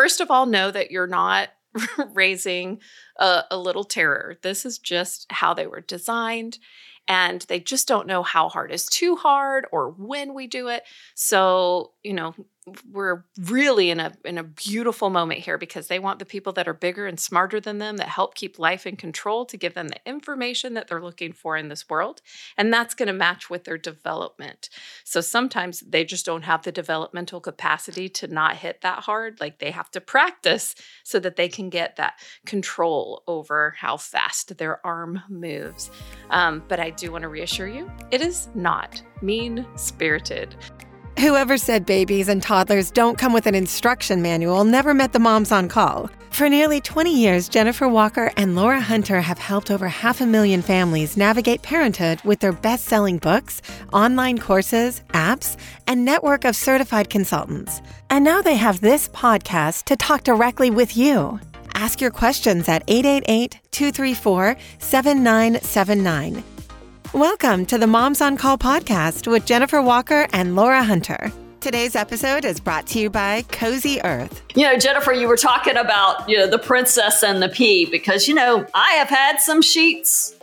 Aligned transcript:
first 0.00 0.22
of 0.22 0.30
all, 0.30 0.46
know 0.46 0.70
that 0.70 0.90
you're 0.90 1.06
not 1.06 1.50
raising 2.14 2.80
a, 3.18 3.42
a 3.50 3.58
little 3.58 3.84
terror. 3.84 4.38
This 4.40 4.64
is 4.64 4.78
just 4.78 5.26
how 5.28 5.52
they 5.52 5.66
were 5.66 5.82
designed 5.82 6.58
and 7.06 7.42
they 7.42 7.60
just 7.60 7.86
don't 7.86 8.06
know 8.06 8.22
how 8.22 8.48
hard 8.48 8.72
is 8.72 8.86
too 8.86 9.14
hard 9.16 9.66
or 9.70 9.90
when 9.90 10.32
we 10.32 10.46
do 10.46 10.68
it. 10.68 10.84
So, 11.14 11.92
you 12.02 12.14
know, 12.14 12.34
we're 12.90 13.24
really 13.38 13.90
in 13.90 14.00
a 14.00 14.12
in 14.24 14.36
a 14.36 14.42
beautiful 14.42 15.08
moment 15.08 15.40
here 15.40 15.56
because 15.56 15.86
they 15.86 15.98
want 15.98 16.18
the 16.18 16.26
people 16.26 16.52
that 16.52 16.68
are 16.68 16.74
bigger 16.74 17.06
and 17.06 17.18
smarter 17.18 17.58
than 17.58 17.78
them 17.78 17.96
that 17.96 18.08
help 18.08 18.34
keep 18.34 18.58
life 18.58 18.86
in 18.86 18.96
control 18.96 19.46
to 19.46 19.56
give 19.56 19.72
them 19.72 19.88
the 19.88 20.00
information 20.04 20.74
that 20.74 20.86
they're 20.86 21.02
looking 21.02 21.32
for 21.32 21.56
in 21.56 21.68
this 21.68 21.88
world 21.88 22.20
and 22.58 22.72
that's 22.72 22.94
going 22.94 23.06
to 23.06 23.12
match 23.12 23.48
with 23.48 23.64
their 23.64 23.78
development. 23.78 24.68
So 25.04 25.20
sometimes 25.20 25.80
they 25.80 26.04
just 26.04 26.26
don't 26.26 26.42
have 26.42 26.62
the 26.62 26.72
developmental 26.72 27.40
capacity 27.40 28.08
to 28.10 28.26
not 28.26 28.56
hit 28.56 28.82
that 28.82 29.00
hard 29.00 29.40
like 29.40 29.58
they 29.58 29.70
have 29.70 29.90
to 29.92 30.00
practice 30.00 30.74
so 31.02 31.18
that 31.18 31.36
they 31.36 31.48
can 31.48 31.70
get 31.70 31.96
that 31.96 32.20
control 32.44 33.22
over 33.26 33.74
how 33.78 33.96
fast 33.96 34.58
their 34.58 34.84
arm 34.86 35.22
moves. 35.28 35.90
Um, 36.28 36.62
but 36.68 36.78
i 36.78 36.90
do 36.90 37.10
want 37.10 37.22
to 37.22 37.28
reassure 37.28 37.68
you 37.68 37.90
it 38.10 38.20
is 38.20 38.48
not 38.54 39.02
mean 39.22 39.66
spirited 39.76 40.56
Whoever 41.18 41.58
said 41.58 41.84
babies 41.86 42.28
and 42.28 42.42
toddlers 42.42 42.90
don't 42.90 43.18
come 43.18 43.32
with 43.32 43.46
an 43.46 43.54
instruction 43.54 44.22
manual 44.22 44.64
never 44.64 44.94
met 44.94 45.12
the 45.12 45.18
moms 45.18 45.52
on 45.52 45.68
call. 45.68 46.08
For 46.30 46.48
nearly 46.48 46.80
20 46.80 47.14
years, 47.14 47.48
Jennifer 47.48 47.88
Walker 47.88 48.32
and 48.36 48.54
Laura 48.54 48.80
Hunter 48.80 49.20
have 49.20 49.38
helped 49.38 49.70
over 49.70 49.88
half 49.88 50.20
a 50.20 50.26
million 50.26 50.62
families 50.62 51.16
navigate 51.16 51.60
parenthood 51.62 52.20
with 52.22 52.40
their 52.40 52.52
best 52.52 52.84
selling 52.84 53.18
books, 53.18 53.60
online 53.92 54.38
courses, 54.38 55.02
apps, 55.10 55.56
and 55.86 56.04
network 56.04 56.44
of 56.44 56.56
certified 56.56 57.10
consultants. 57.10 57.82
And 58.08 58.24
now 58.24 58.40
they 58.40 58.56
have 58.56 58.80
this 58.80 59.08
podcast 59.08 59.84
to 59.84 59.96
talk 59.96 60.22
directly 60.22 60.70
with 60.70 60.96
you. 60.96 61.38
Ask 61.74 62.00
your 62.00 62.12
questions 62.12 62.68
at 62.68 62.84
888 62.86 63.58
234 63.72 64.56
7979 64.78 66.59
Welcome 67.14 67.66
to 67.66 67.76
the 67.76 67.88
Moms 67.88 68.20
on 68.20 68.36
Call 68.36 68.56
podcast 68.56 69.26
with 69.26 69.44
Jennifer 69.44 69.82
Walker 69.82 70.28
and 70.32 70.54
Laura 70.54 70.84
Hunter. 70.84 71.32
Today's 71.58 71.96
episode 71.96 72.44
is 72.44 72.60
brought 72.60 72.86
to 72.86 73.00
you 73.00 73.10
by 73.10 73.42
Cozy 73.50 74.00
Earth. 74.04 74.44
You 74.54 74.62
know, 74.62 74.78
Jennifer, 74.78 75.12
you 75.12 75.26
were 75.26 75.36
talking 75.36 75.76
about, 75.76 76.28
you 76.28 76.38
know, 76.38 76.46
the 76.46 76.60
princess 76.60 77.24
and 77.24 77.42
the 77.42 77.48
pea 77.48 77.86
because, 77.86 78.28
you 78.28 78.34
know, 78.34 78.64
I 78.74 78.92
have 78.92 79.08
had 79.08 79.40
some 79.40 79.60
sheets 79.60 80.36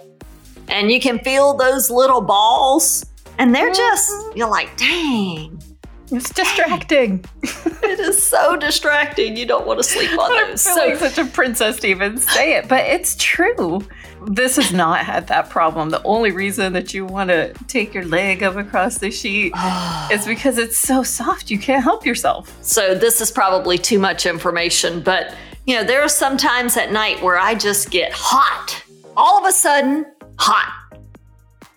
and 0.68 0.92
you 0.92 1.00
can 1.00 1.20
feel 1.20 1.54
those 1.54 1.90
little 1.90 2.20
balls 2.20 3.06
and 3.38 3.56
they're 3.56 3.72
just, 3.72 4.12
mm-hmm. 4.12 4.38
you're 4.38 4.50
like, 4.50 4.76
dang. 4.76 5.64
It's 6.12 6.34
distracting. 6.34 7.24
it 7.44 8.00
is 8.02 8.22
so 8.22 8.58
distracting. 8.58 9.38
You 9.38 9.46
don't 9.46 9.66
want 9.66 9.80
to 9.80 9.84
sleep 9.86 10.12
on 10.20 10.32
those. 10.50 10.68
I 10.68 10.74
feel 10.74 10.76
so, 10.76 10.86
like 10.88 11.14
such 11.14 11.18
a 11.18 11.30
princess 11.32 11.80
to 11.80 11.88
even 11.88 12.18
say 12.18 12.58
it, 12.58 12.68
but 12.68 12.86
it's 12.86 13.16
true 13.16 13.88
this 14.28 14.58
has 14.58 14.74
not 14.74 15.06
had 15.06 15.28
that 15.28 15.50
problem. 15.50 15.90
The 15.90 16.04
only 16.04 16.32
reason 16.32 16.74
that 16.74 16.94
you 16.94 17.06
want 17.06 17.30
to 17.30 17.54
take 17.68 17.94
your 17.94 18.06
leg 18.06 18.44
up 18.44 18.56
across 18.56 18.98
the 18.98 19.10
sheet 19.10 19.54
is 20.12 20.26
because 20.26 20.58
it's 20.58 20.78
so 20.78 21.04
soft 21.04 21.50
you 21.50 21.58
can't 21.58 21.84
help 21.84 22.06
yourself. 22.06 22.56
So 22.62 22.94
this 22.94 23.22
is 23.22 23.32
probably 23.32 23.78
too 23.78 24.00
much 24.00 24.26
information, 24.26 25.02
but 25.02 25.34
you 25.66 25.76
know, 25.76 25.84
there 25.84 26.02
are 26.02 26.10
some 26.10 26.38
times 26.38 26.78
at 26.78 26.92
night 26.92 27.22
where 27.22 27.38
I 27.38 27.56
just 27.56 27.90
get 27.90 28.12
hot. 28.14 28.84
All 29.16 29.40
of 29.40 29.46
a 29.46 29.52
sudden, 29.52 30.06
hot. 30.38 30.74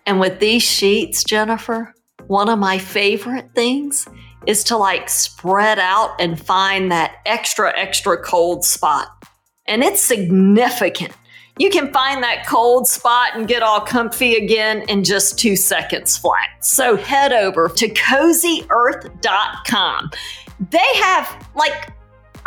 And 0.07 0.21
with 0.21 0.39
these 0.39 0.63
sheets, 0.63 1.25
Jennifer, 1.25 1.95
one 2.27 2.49
of 2.49 2.59
my 2.59 2.79
favorite 2.79 3.51
things 3.55 4.07
is 4.47 4.65
to 4.65 4.77
like 4.77 5.09
spread 5.09 5.79
out 5.79 6.21
and 6.21 6.41
find 6.41 6.91
that 6.93 7.17
extra, 7.27 7.77
extra 7.77 8.17
cold 8.17 8.65
spot. 8.65 9.09
And 9.67 9.83
it's 9.83 10.01
significant 10.01 11.13
you 11.61 11.69
can 11.69 11.93
find 11.93 12.23
that 12.23 12.47
cold 12.47 12.89
spot 12.89 13.33
and 13.35 13.47
get 13.47 13.63
all 13.63 13.83
comfy 13.83 14.37
again 14.37 14.81
in 14.89 15.05
just 15.05 15.39
two 15.39 15.57
seconds 15.57 16.17
flat. 16.17 16.49
So 16.61 16.97
head 16.97 17.35
over 17.35 17.69
to 17.69 17.89
cozyearth.com. 17.91 20.11
They 20.71 20.79
have 21.03 21.49
like 21.55 21.93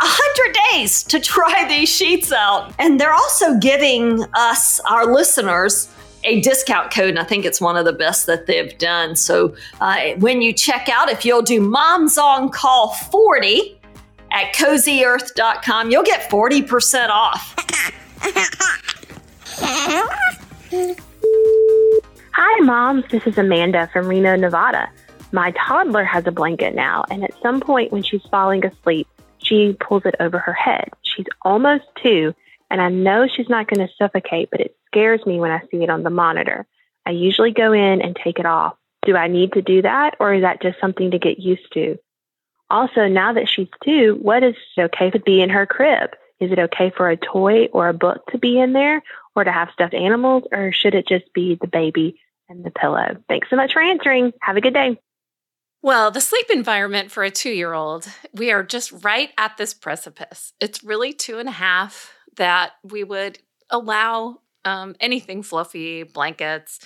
hundred 0.00 0.56
days 0.72 1.04
to 1.04 1.20
try 1.20 1.64
these 1.68 1.88
sheets 1.88 2.32
out. 2.32 2.74
And 2.80 3.00
they're 3.00 3.12
also 3.12 3.56
giving 3.60 4.24
us, 4.34 4.80
our 4.80 5.06
listeners, 5.06 5.88
a 6.24 6.40
discount 6.40 6.92
code, 6.92 7.10
and 7.10 7.20
I 7.20 7.24
think 7.24 7.44
it's 7.44 7.60
one 7.60 7.76
of 7.76 7.84
the 7.84 7.92
best 7.92 8.26
that 8.26 8.46
they've 8.46 8.76
done. 8.78 9.14
So 9.14 9.54
uh, 9.80 10.14
when 10.18 10.42
you 10.42 10.52
check 10.52 10.88
out, 10.88 11.08
if 11.08 11.24
you'll 11.24 11.42
do 11.42 11.60
Moms 11.60 12.18
on 12.18 12.50
Call 12.50 12.94
40 12.94 13.80
at 14.32 14.52
cozyearth.com, 14.56 15.92
you'll 15.92 16.02
get 16.02 16.28
40% 16.28 17.10
off. 17.10 17.54
Hi, 22.32 22.60
moms. 22.62 23.04
This 23.10 23.26
is 23.26 23.38
Amanda 23.38 23.88
from 23.92 24.08
Reno, 24.08 24.34
Nevada. 24.36 24.90
My 25.32 25.52
toddler 25.52 26.04
has 26.04 26.26
a 26.26 26.32
blanket 26.32 26.74
now, 26.74 27.04
and 27.10 27.22
at 27.22 27.40
some 27.42 27.60
point 27.60 27.92
when 27.92 28.02
she's 28.02 28.22
falling 28.30 28.64
asleep, 28.64 29.06
she 29.38 29.76
pulls 29.78 30.04
it 30.06 30.16
over 30.18 30.38
her 30.38 30.52
head. 30.52 30.90
She's 31.02 31.26
almost 31.42 31.84
two, 32.02 32.34
and 32.70 32.80
I 32.80 32.88
know 32.88 33.28
she's 33.28 33.48
not 33.48 33.68
going 33.68 33.86
to 33.86 33.94
suffocate, 33.94 34.50
but 34.50 34.60
it 34.60 34.76
scares 34.86 35.24
me 35.26 35.38
when 35.38 35.50
I 35.50 35.60
see 35.70 35.82
it 35.82 35.90
on 35.90 36.02
the 36.02 36.10
monitor. 36.10 36.66
I 37.06 37.10
usually 37.10 37.52
go 37.52 37.72
in 37.72 38.02
and 38.02 38.16
take 38.16 38.38
it 38.38 38.46
off. 38.46 38.74
Do 39.06 39.14
I 39.16 39.28
need 39.28 39.52
to 39.52 39.62
do 39.62 39.82
that, 39.82 40.16
or 40.18 40.34
is 40.34 40.42
that 40.42 40.62
just 40.62 40.80
something 40.80 41.10
to 41.12 41.18
get 41.18 41.38
used 41.38 41.72
to? 41.74 41.98
Also, 42.70 43.06
now 43.06 43.34
that 43.34 43.48
she's 43.48 43.68
two, 43.84 44.18
what 44.20 44.42
is 44.42 44.56
okay 44.76 45.10
to 45.10 45.20
be 45.20 45.42
in 45.42 45.50
her 45.50 45.66
crib? 45.66 46.10
Is 46.40 46.52
it 46.52 46.58
okay 46.58 46.92
for 46.96 47.08
a 47.08 47.16
toy 47.16 47.66
or 47.66 47.88
a 47.88 47.94
book 47.94 48.26
to 48.30 48.38
be 48.38 48.58
in 48.58 48.72
there 48.72 49.02
or 49.34 49.44
to 49.44 49.52
have 49.52 49.70
stuffed 49.72 49.94
animals, 49.94 50.44
or 50.52 50.72
should 50.72 50.94
it 50.94 51.08
just 51.08 51.32
be 51.32 51.58
the 51.60 51.66
baby 51.66 52.20
and 52.48 52.64
the 52.64 52.70
pillow? 52.70 53.16
Thanks 53.28 53.48
so 53.50 53.56
much 53.56 53.72
for 53.72 53.82
answering. 53.82 54.32
Have 54.40 54.56
a 54.56 54.60
good 54.60 54.74
day. 54.74 54.98
Well, 55.82 56.10
the 56.10 56.20
sleep 56.20 56.46
environment 56.50 57.10
for 57.10 57.24
a 57.24 57.30
two 57.30 57.50
year 57.50 57.74
old, 57.74 58.08
we 58.32 58.50
are 58.50 58.62
just 58.62 59.04
right 59.04 59.30
at 59.36 59.56
this 59.58 59.74
precipice. 59.74 60.54
It's 60.60 60.82
really 60.82 61.12
two 61.12 61.38
and 61.38 61.48
a 61.48 61.52
half 61.52 62.12
that 62.36 62.72
we 62.82 63.04
would 63.04 63.38
allow 63.70 64.40
um, 64.64 64.96
anything 64.98 65.42
fluffy, 65.42 66.02
blankets. 66.02 66.80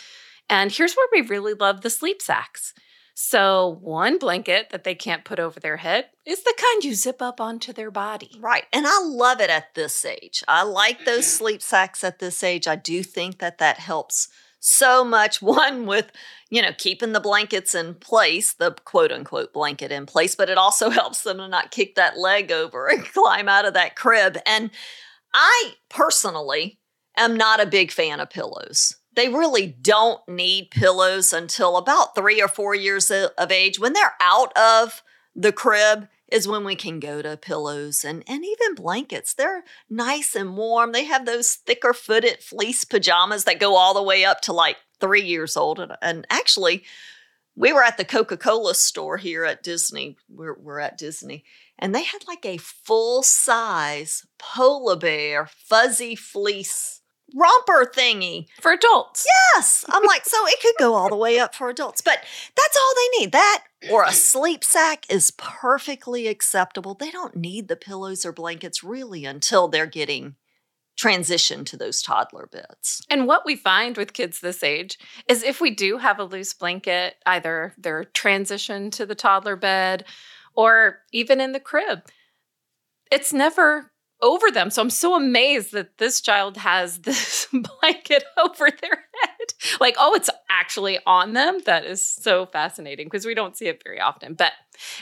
And 0.50 0.72
here's 0.72 0.94
where 0.94 1.06
we 1.12 1.28
really 1.28 1.54
love 1.54 1.82
the 1.82 1.90
sleep 1.90 2.20
sacks. 2.20 2.74
So, 3.20 3.80
one 3.80 4.16
blanket 4.18 4.70
that 4.70 4.84
they 4.84 4.94
can't 4.94 5.24
put 5.24 5.40
over 5.40 5.58
their 5.58 5.78
head 5.78 6.06
is 6.24 6.44
the 6.44 6.54
kind 6.56 6.84
you 6.84 6.94
zip 6.94 7.20
up 7.20 7.40
onto 7.40 7.72
their 7.72 7.90
body. 7.90 8.30
Right. 8.38 8.62
And 8.72 8.86
I 8.86 9.00
love 9.02 9.40
it 9.40 9.50
at 9.50 9.74
this 9.74 10.04
age. 10.04 10.44
I 10.46 10.62
like 10.62 11.04
those 11.04 11.24
mm-hmm. 11.24 11.38
sleep 11.38 11.60
sacks 11.60 12.04
at 12.04 12.20
this 12.20 12.44
age. 12.44 12.68
I 12.68 12.76
do 12.76 13.02
think 13.02 13.40
that 13.40 13.58
that 13.58 13.80
helps 13.80 14.28
so 14.60 15.04
much. 15.04 15.42
One, 15.42 15.84
with, 15.84 16.12
you 16.48 16.62
know, 16.62 16.70
keeping 16.78 17.10
the 17.10 17.18
blankets 17.18 17.74
in 17.74 17.94
place, 17.94 18.52
the 18.52 18.76
quote 18.84 19.10
unquote 19.10 19.52
blanket 19.52 19.90
in 19.90 20.06
place, 20.06 20.36
but 20.36 20.48
it 20.48 20.56
also 20.56 20.88
helps 20.90 21.22
them 21.22 21.38
to 21.38 21.48
not 21.48 21.72
kick 21.72 21.96
that 21.96 22.18
leg 22.18 22.52
over 22.52 22.86
and 22.86 23.04
climb 23.12 23.48
out 23.48 23.66
of 23.66 23.74
that 23.74 23.96
crib. 23.96 24.38
And 24.46 24.70
I 25.34 25.74
personally 25.88 26.78
am 27.16 27.36
not 27.36 27.60
a 27.60 27.66
big 27.66 27.90
fan 27.90 28.20
of 28.20 28.30
pillows 28.30 28.94
they 29.18 29.28
really 29.28 29.66
don't 29.66 30.26
need 30.28 30.70
pillows 30.70 31.32
until 31.32 31.76
about 31.76 32.14
three 32.14 32.40
or 32.40 32.48
four 32.48 32.74
years 32.74 33.10
of 33.10 33.50
age. 33.50 33.78
When 33.78 33.92
they're 33.92 34.14
out 34.20 34.56
of 34.56 35.02
the 35.34 35.52
crib, 35.52 36.08
is 36.30 36.46
when 36.46 36.64
we 36.64 36.76
can 36.76 37.00
go 37.00 37.22
to 37.22 37.36
pillows 37.36 38.04
and, 38.04 38.22
and 38.26 38.44
even 38.44 38.74
blankets. 38.74 39.32
They're 39.32 39.64
nice 39.88 40.34
and 40.34 40.56
warm. 40.56 40.92
They 40.92 41.04
have 41.04 41.24
those 41.24 41.54
thicker 41.54 41.94
footed 41.94 42.42
fleece 42.42 42.84
pajamas 42.84 43.44
that 43.44 43.60
go 43.60 43.76
all 43.76 43.94
the 43.94 44.02
way 44.02 44.24
up 44.24 44.42
to 44.42 44.52
like 44.52 44.76
three 45.00 45.22
years 45.22 45.56
old. 45.56 45.80
And, 45.80 45.92
and 46.02 46.26
actually, 46.30 46.84
we 47.56 47.72
were 47.72 47.82
at 47.82 47.96
the 47.96 48.04
Coca 48.04 48.36
Cola 48.36 48.74
store 48.74 49.16
here 49.16 49.44
at 49.44 49.62
Disney. 49.62 50.16
We're, 50.28 50.58
we're 50.58 50.80
at 50.80 50.98
Disney. 50.98 51.44
And 51.78 51.94
they 51.94 52.04
had 52.04 52.26
like 52.28 52.44
a 52.44 52.58
full 52.58 53.22
size 53.22 54.26
polar 54.38 54.96
bear 54.96 55.46
fuzzy 55.46 56.14
fleece 56.14 56.97
romper 57.34 57.90
thingy 57.94 58.46
for 58.60 58.72
adults. 58.72 59.26
Yes. 59.54 59.84
I'm 59.88 60.04
like, 60.04 60.24
so 60.24 60.36
it 60.46 60.60
could 60.60 60.74
go 60.78 60.94
all 60.94 61.08
the 61.08 61.16
way 61.16 61.38
up 61.38 61.54
for 61.54 61.68
adults, 61.68 62.00
but 62.00 62.18
that's 62.56 62.76
all 62.76 62.94
they 62.96 63.18
need. 63.18 63.32
That 63.32 63.64
or 63.90 64.04
a 64.04 64.12
sleep 64.12 64.64
sack 64.64 65.04
is 65.10 65.30
perfectly 65.32 66.26
acceptable. 66.26 66.94
They 66.94 67.10
don't 67.10 67.36
need 67.36 67.68
the 67.68 67.76
pillows 67.76 68.24
or 68.24 68.32
blankets 68.32 68.82
really 68.82 69.24
until 69.24 69.68
they're 69.68 69.86
getting 69.86 70.36
transition 70.96 71.64
to 71.64 71.76
those 71.76 72.02
toddler 72.02 72.48
beds. 72.50 73.04
And 73.08 73.26
what 73.26 73.46
we 73.46 73.54
find 73.54 73.96
with 73.96 74.12
kids 74.12 74.40
this 74.40 74.64
age 74.64 74.98
is 75.28 75.44
if 75.44 75.60
we 75.60 75.70
do 75.70 75.98
have 75.98 76.18
a 76.18 76.24
loose 76.24 76.52
blanket, 76.52 77.14
either 77.24 77.72
they're 77.78 78.04
transition 78.04 78.90
to 78.92 79.06
the 79.06 79.14
toddler 79.14 79.54
bed 79.54 80.04
or 80.54 80.98
even 81.12 81.40
in 81.40 81.52
the 81.52 81.60
crib, 81.60 82.00
it's 83.12 83.32
never 83.32 83.92
over 84.20 84.50
them. 84.50 84.70
So 84.70 84.82
I'm 84.82 84.90
so 84.90 85.14
amazed 85.14 85.72
that 85.72 85.98
this 85.98 86.20
child 86.20 86.56
has 86.58 86.98
this 87.02 87.46
blanket 87.52 88.24
over 88.38 88.70
their 88.70 89.04
head. 89.22 89.78
Like, 89.80 89.96
oh, 89.98 90.14
it's 90.14 90.30
actually 90.50 90.98
on 91.06 91.32
them. 91.32 91.58
That 91.66 91.84
is 91.84 92.04
so 92.04 92.46
fascinating 92.46 93.06
because 93.06 93.26
we 93.26 93.34
don't 93.34 93.56
see 93.56 93.66
it 93.66 93.82
very 93.84 94.00
often, 94.00 94.34
but 94.34 94.52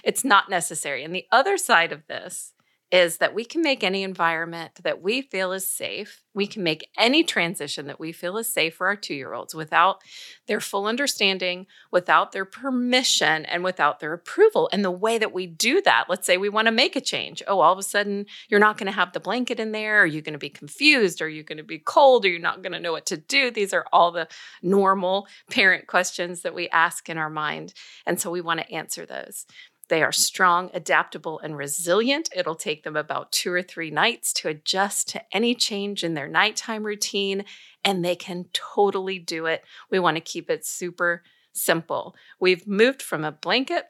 it's 0.05 0.25
not 0.25 0.49
necessary. 0.49 1.05
And 1.05 1.15
the 1.15 1.27
other 1.33 1.57
side 1.59 1.93
of 1.93 2.07
this 2.07 2.53
is 2.93 3.17
that 3.17 3.35
we 3.35 3.45
can 3.45 3.63
make 3.63 3.83
any 3.83 4.05
environment 4.05 4.73
that 4.85 5.03
we 5.03 5.21
feel 5.21 5.51
is 5.51 5.69
safe. 5.69 6.23
We 6.35 6.47
can 6.47 6.63
make 6.63 6.89
any 6.97 7.25
transition 7.25 7.89
that 7.89 7.99
we 7.99 8.13
feel 8.13 8.37
is 8.37 8.53
safe 8.53 8.77
for 8.77 8.87
our 8.87 8.95
two 8.95 9.15
year 9.15 9.33
olds 9.33 9.57
without 9.57 10.03
their 10.47 10.61
full 10.61 10.87
understanding, 10.87 11.67
without 11.91 12.31
their 12.31 12.45
permission, 12.45 13.45
and 13.47 13.65
without 13.65 13.99
their 13.99 14.13
approval. 14.13 14.69
And 14.73 14.85
the 14.85 14.91
way 14.93 15.19
that 15.19 15.33
we 15.33 15.49
do 15.49 15.83
that, 15.83 16.05
let's 16.09 16.27
say 16.27 16.37
we 16.37 16.49
want 16.49 16.67
to 16.67 16.73
make 16.73 16.95
a 16.95 17.01
change. 17.01 17.43
Oh, 17.49 17.59
all 17.59 17.73
of 17.73 17.79
a 17.79 17.83
sudden, 17.83 18.27
you're 18.49 18.61
not 18.61 18.79
going 18.79 18.87
to 18.87 18.93
have 18.93 19.13
the 19.13 19.21
blanket 19.21 19.59
in 19.59 19.73
there. 19.73 20.03
Are 20.03 20.07
you 20.07 20.23
going 20.23 20.35
to 20.35 20.39
be 20.39 20.51
confused? 20.51 21.21
Are 21.21 21.29
you 21.29 21.43
going 21.43 21.59
to 21.59 21.65
be 21.65 21.81
cold? 21.81 22.25
Are 22.25 22.29
you 22.29 22.39
not 22.39 22.63
going 22.63 22.73
to 22.73 22.81
know 22.81 22.93
what 22.93 23.07
to 23.07 23.17
do? 23.17 23.51
These 23.51 23.75
are 23.75 23.87
all 23.93 24.13
the 24.13 24.29
normal 24.63 25.27
parent 25.51 25.89
questions 25.89 26.43
that 26.43 26.55
we 26.55 26.69
ask 26.69 27.09
in 27.09 27.19
our 27.19 27.31
mind. 27.31 27.75
And 28.07 28.21
so 28.21 28.31
we 28.31 28.41
want 28.41 28.61
to 28.61 28.73
answer 28.73 29.05
those. 29.05 29.45
They 29.89 30.03
are 30.03 30.13
strong, 30.13 30.71
adaptable, 30.75 31.39
and 31.39 31.57
resilient. 31.57 32.29
It'll 32.35 32.57
take 32.57 32.83
them 32.83 32.97
about 32.97 33.31
two 33.33 33.53
or 33.53 33.63
three 33.63 33.91
nights 33.91 34.33
to 34.35 34.49
adjust 34.49 35.09
to 35.11 35.23
any 35.33 35.55
change 35.55 36.03
in 36.03 36.15
their 36.15 36.29
nighttime 36.29 36.85
routine, 36.85 37.45
and 37.85 38.05
they 38.05 38.17
can 38.17 38.47
totally 38.53 39.19
do 39.19 39.47
it. 39.47 39.63
We 39.91 39.99
want 39.99 40.17
to 40.17 40.21
keep 40.21 40.51
it 40.51 40.67
super 40.67 41.23
simple. 41.53 42.17
We've 42.41 42.67
moved 42.67 43.01
from 43.01 43.25
a 43.25 43.33
blanket 43.33 43.85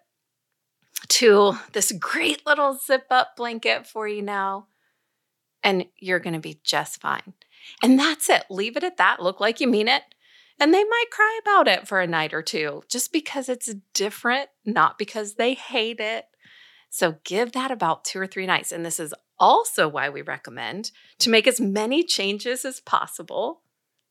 to 1.09 1.55
this 1.73 1.93
great 1.93 2.47
little 2.47 2.79
zip 2.79 3.07
up 3.11 3.37
blanket 3.37 3.87
for 3.87 4.07
you 4.07 4.23
now, 4.23 4.67
and 5.63 5.87
you're 5.99 6.21
going 6.21 6.35
to 6.35 6.41
be 6.41 6.61
just 6.63 7.01
fine. 7.01 7.35
And 7.83 7.99
that's 7.99 8.29
it. 8.29 8.45
Leave 8.51 8.77
it 8.77 8.85
at 8.85 8.99
that. 8.99 9.23
Look 9.23 9.41
like 9.41 9.61
you 9.61 9.67
mean 9.67 9.89
it. 9.89 10.03
And 10.59 10.73
they 10.73 10.85
might 10.85 11.11
cry 11.11 11.39
about 11.43 11.69
it 11.69 11.87
for 11.87 12.01
a 12.01 12.07
night 12.07 12.33
or 12.33 12.43
two 12.43 12.83
just 12.89 13.13
because 13.13 13.49
it's 13.49 13.75
different, 13.93 14.49
not 14.65 14.99
because 14.99 15.35
they 15.35 15.55
hate 15.55 16.01
it. 16.01 16.27
So 16.89 17.17
give 17.25 17.53
that 17.53 17.71
about 17.71 18.05
two 18.05 18.19
or 18.19 18.27
three 18.27 18.47
nights. 18.47 18.73
And 18.73 18.85
this 18.85 18.99
is 18.99 19.13
also 19.39 19.87
why 19.87 20.09
we 20.09 20.23
recommend 20.23 20.93
to 21.19 21.31
make 21.31 21.47
as 21.47 21.61
many 21.61 22.03
changes 22.03 22.65
as 22.65 22.81
possible 22.81 23.61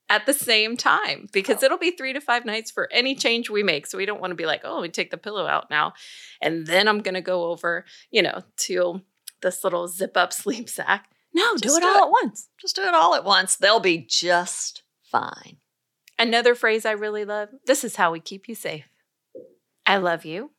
at 0.07 0.27
the 0.27 0.33
same 0.33 0.77
time 0.77 1.27
because 1.31 1.63
oh. 1.63 1.65
it'll 1.65 1.77
be 1.77 1.92
three 1.92 2.13
to 2.13 2.21
five 2.21 2.45
nights 2.45 2.69
for 2.69 2.88
any 2.91 3.15
change 3.15 3.50
we 3.50 3.63
make. 3.63 3.88
So 3.88 3.98
we 3.98 4.06
don't 4.06 4.21
want 4.21 4.31
to 4.31 4.36
be 4.36 4.45
like, 4.45 4.62
oh, 4.63 4.81
we 4.81 4.89
take 4.89 5.12
the 5.12 5.18
pillow 5.18 5.48
out 5.48 5.69
now. 5.69 5.94
And 6.41 6.68
then 6.68 6.88
I'm 6.88 7.00
going 7.00 7.15
to 7.15 7.21
go 7.21 7.45
over, 7.45 7.86
you 8.12 8.21
know, 8.21 8.44
to 8.57 9.01
this 9.41 9.63
little 9.63 9.88
zip 9.88 10.15
up 10.15 10.31
sleep 10.33 10.69
sack. 10.69 11.09
No, 11.33 11.57
Just 11.57 11.80
do 11.80 11.83
it 11.83 11.83
all 11.83 12.06
at 12.06 12.12
once. 12.12 12.50
Just 12.62 12.75
do 12.75 12.83
it 12.83 12.94
all 12.94 13.15
at 13.15 13.25
once. 13.25 13.57
They'll 13.57 13.80
be 13.80 13.98
just 13.98 14.83
fine. 15.03 15.57
Another 16.17 16.56
phrase 16.56 16.85
I 16.85 16.91
really 16.91 17.25
love 17.25 17.50
this 17.65 17.83
is 17.83 17.97
how 17.97 18.12
we 18.12 18.19
keep 18.19 18.47
you 18.47 18.56
safe. 18.56 18.85
I 19.85 19.97
love 19.97 20.25
you. 20.25 20.51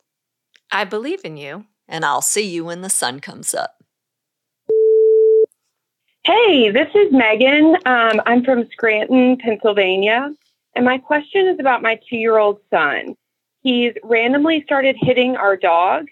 I 0.71 0.83
believe 0.83 1.21
in 1.23 1.37
you. 1.37 1.65
And 1.87 2.03
I'll 2.03 2.21
see 2.21 2.45
you 2.45 2.65
when 2.65 2.81
the 2.81 2.89
sun 2.89 3.19
comes 3.19 3.53
up. 3.53 3.81
Hey, 6.25 6.69
this 6.69 6.89
is 6.93 7.11
Megan. 7.13 7.77
Um, 7.85 8.21
I'm 8.25 8.43
from 8.43 8.67
Scranton, 8.71 9.37
Pennsylvania. 9.37 10.33
And 10.75 10.83
my 10.83 10.97
question 10.97 11.47
is 11.47 11.57
about 11.59 11.81
my 11.81 11.99
two 12.09 12.17
year 12.17 12.37
old 12.37 12.59
son. 12.69 13.15
He's 13.61 13.93
randomly 14.03 14.61
started 14.63 14.95
hitting 14.99 15.35
our 15.35 15.57
dog, 15.57 16.07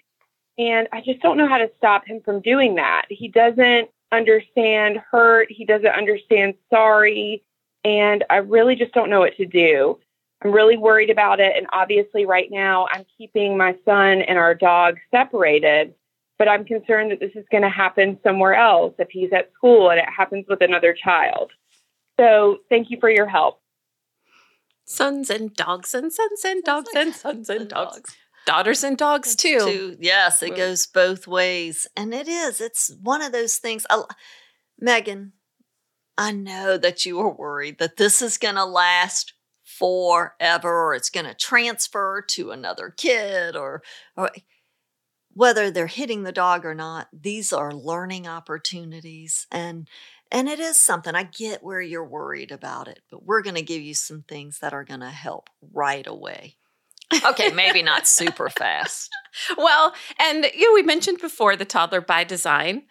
and 0.58 0.88
I 0.92 1.02
just 1.02 1.20
don't 1.20 1.36
know 1.36 1.48
how 1.48 1.58
to 1.58 1.70
stop 1.76 2.06
him 2.06 2.20
from 2.24 2.40
doing 2.40 2.74
that. 2.74 3.04
He 3.08 3.28
doesn't 3.28 3.90
understand 4.10 4.98
hurt, 5.10 5.50
he 5.50 5.64
doesn't 5.64 5.86
understand 5.86 6.54
sorry, 6.70 7.44
and 7.86 8.24
I 8.28 8.38
really 8.38 8.74
just 8.74 8.92
don't 8.92 9.10
know 9.10 9.20
what 9.20 9.36
to 9.36 9.46
do. 9.46 10.00
I'm 10.42 10.50
really 10.50 10.76
worried 10.76 11.08
about 11.08 11.38
it. 11.38 11.52
And 11.56 11.68
obviously, 11.72 12.26
right 12.26 12.48
now, 12.50 12.88
I'm 12.92 13.06
keeping 13.16 13.56
my 13.56 13.76
son 13.84 14.22
and 14.22 14.38
our 14.38 14.56
dog 14.56 14.96
separated, 15.12 15.94
but 16.36 16.48
I'm 16.48 16.64
concerned 16.64 17.12
that 17.12 17.20
this 17.20 17.30
is 17.36 17.46
going 17.50 17.62
to 17.62 17.70
happen 17.70 18.18
somewhere 18.24 18.54
else 18.54 18.94
if 18.98 19.08
he's 19.10 19.32
at 19.32 19.52
school 19.54 19.88
and 19.88 20.00
it 20.00 20.08
happens 20.14 20.46
with 20.48 20.62
another 20.62 20.94
child. 20.94 21.52
So, 22.18 22.58
thank 22.68 22.90
you 22.90 22.98
for 22.98 23.08
your 23.08 23.28
help. 23.28 23.60
Sons 24.84 25.30
and 25.30 25.54
dogs 25.54 25.94
and 25.94 26.12
sons 26.12 26.44
and 26.44 26.64
dogs 26.64 26.90
and 26.94 27.14
sons 27.14 27.48
and 27.48 27.68
dogs. 27.68 28.16
Daughters 28.46 28.82
and 28.82 28.98
dogs 28.98 29.36
too. 29.36 29.60
Too. 29.60 29.96
Yes, 30.00 30.42
it 30.42 30.56
goes 30.56 30.86
both 30.86 31.28
ways. 31.28 31.86
And 31.96 32.12
it 32.12 32.26
is. 32.26 32.60
It's 32.60 32.92
one 33.00 33.22
of 33.22 33.32
those 33.32 33.58
things. 33.58 33.86
I, 33.90 34.02
Megan, 34.78 35.32
I 36.18 36.32
know 36.32 36.78
that 36.78 37.04
you 37.04 37.20
are 37.20 37.32
worried 37.32 37.78
that 37.78 37.96
this 37.96 38.22
is 38.22 38.38
going 38.38 38.54
to 38.54 38.64
last 38.64 39.34
forever 39.64 40.86
or 40.86 40.94
it's 40.94 41.10
going 41.10 41.26
to 41.26 41.34
transfer 41.34 42.22
to 42.28 42.50
another 42.50 42.94
kid 42.96 43.56
or, 43.56 43.82
or 44.16 44.30
whether 45.34 45.70
they're 45.70 45.86
hitting 45.86 46.22
the 46.22 46.32
dog 46.32 46.64
or 46.64 46.74
not. 46.74 47.08
These 47.12 47.52
are 47.52 47.72
learning 47.72 48.26
opportunities 48.26 49.46
and 49.50 49.88
and 50.32 50.48
it 50.48 50.58
is 50.58 50.76
something 50.76 51.14
I 51.14 51.22
get 51.22 51.62
where 51.62 51.80
you're 51.80 52.04
worried 52.04 52.50
about 52.50 52.88
it, 52.88 53.00
but 53.12 53.24
we're 53.24 53.42
going 53.42 53.54
to 53.54 53.62
give 53.62 53.80
you 53.80 53.94
some 53.94 54.22
things 54.22 54.58
that 54.58 54.72
are 54.72 54.82
going 54.82 55.00
to 55.00 55.10
help 55.10 55.48
right 55.72 56.04
away. 56.04 56.56
Okay, 57.24 57.50
maybe 57.52 57.82
not 57.82 58.08
super 58.08 58.48
fast. 58.58 59.10
Well, 59.56 59.94
and 60.18 60.46
you 60.54 60.68
know, 60.68 60.74
we 60.74 60.82
mentioned 60.82 61.20
before 61.20 61.54
the 61.54 61.64
toddler 61.64 62.00
by 62.00 62.24
design. 62.24 62.82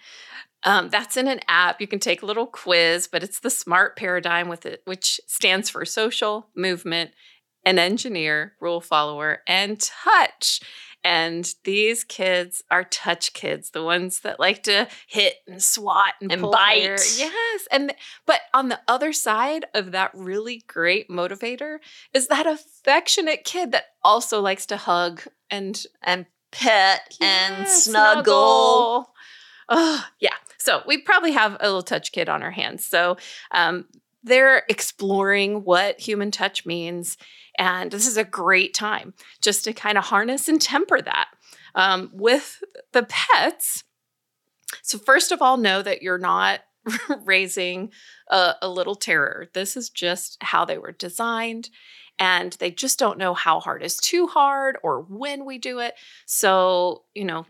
Um, 0.65 0.89
that's 0.89 1.15
in 1.15 1.27
an 1.27 1.39
app. 1.47 1.79
You 1.79 1.87
can 1.87 1.99
take 1.99 2.21
a 2.21 2.25
little 2.25 2.47
quiz, 2.47 3.07
but 3.07 3.23
it's 3.23 3.39
the 3.39 3.49
SMART 3.51 3.95
paradigm 3.95 4.49
with 4.49 4.65
it, 4.65 4.81
which 4.85 5.21
stands 5.27 5.69
for 5.69 5.85
social, 5.85 6.47
movement, 6.55 7.11
and 7.63 7.79
engineer, 7.79 8.53
rule 8.59 8.81
follower, 8.81 9.39
and 9.47 9.79
touch. 9.79 10.61
And 11.03 11.53
these 11.65 12.03
kids 12.03 12.63
are 12.71 12.83
touch 12.83 13.33
kids, 13.33 13.69
the 13.69 13.83
ones 13.83 14.21
that 14.21 14.39
like 14.39 14.63
to 14.63 14.87
hit 15.05 15.35
and 15.47 15.61
swat 15.61 16.15
and, 16.19 16.31
And 16.31 16.41
bite. 16.41 16.81
hair. 16.81 16.97
Yes, 17.15 17.67
and 17.71 17.93
but 18.25 18.41
on 18.55 18.69
the 18.69 18.79
other 18.87 19.13
side 19.13 19.65
of 19.75 19.91
that 19.91 20.09
really 20.15 20.63
great 20.65 21.07
motivator 21.07 21.77
is 22.11 22.27
that 22.29 22.47
affectionate 22.47 23.43
kid 23.43 23.71
that 23.71 23.85
also 24.03 24.41
likes 24.41 24.65
to 24.67 24.77
hug 24.77 25.21
and 25.51 25.85
And 26.01 26.25
pet 26.51 27.01
and 27.21 27.57
yeah, 27.59 27.65
snuggle. 27.65 29.11
Oh, 29.69 30.05
yeah. 30.19 30.29
So 30.65 30.81
we 30.87 30.97
probably 30.97 31.31
have 31.33 31.57
a 31.59 31.65
little 31.67 31.83
touch 31.83 32.11
kid 32.11 32.27
on 32.27 32.41
our 32.41 32.51
hands. 32.51 32.83
So 32.83 33.17
um, 33.51 33.85
they're 34.23 34.63
exploring 34.67 35.63
what 35.63 35.99
human 35.99 36.31
touch 36.31 36.65
means. 36.65 37.17
And 37.57 37.91
this 37.91 38.07
is 38.07 38.17
a 38.17 38.23
great 38.23 38.73
time 38.73 39.13
just 39.41 39.63
to 39.65 39.73
kind 39.73 39.97
of 39.97 40.05
harness 40.05 40.49
and 40.49 40.59
temper 40.59 41.01
that. 41.01 41.29
Um, 41.75 42.09
with 42.13 42.63
the 42.93 43.03
pets, 43.07 43.83
so 44.81 44.97
first 44.97 45.31
of 45.31 45.41
all, 45.41 45.57
know 45.57 45.81
that 45.81 46.01
you're 46.01 46.17
not 46.17 46.61
raising 47.25 47.91
a, 48.29 48.55
a 48.61 48.69
little 48.69 48.95
terror. 48.95 49.47
This 49.53 49.77
is 49.77 49.89
just 49.89 50.41
how 50.41 50.65
they 50.65 50.77
were 50.77 50.93
designed. 50.93 51.69
And 52.17 52.53
they 52.53 52.71
just 52.71 52.97
don't 52.97 53.17
know 53.17 53.33
how 53.33 53.59
hard 53.59 53.83
is 53.83 53.97
too 53.97 54.27
hard 54.27 54.77
or 54.83 55.01
when 55.01 55.43
we 55.45 55.57
do 55.57 55.79
it. 55.79 55.95
So, 56.25 57.03
you 57.13 57.25
know, 57.25 57.45